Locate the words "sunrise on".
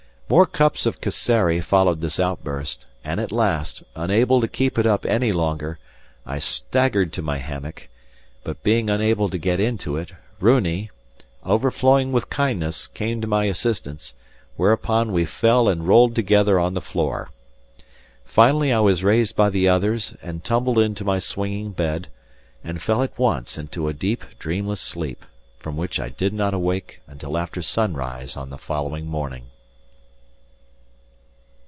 27.61-28.49